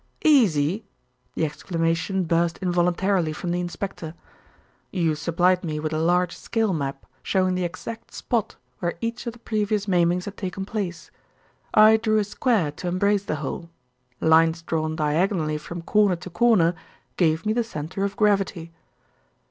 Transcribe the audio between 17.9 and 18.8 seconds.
of gravity."